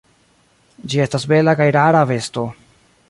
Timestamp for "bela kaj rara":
1.33-2.03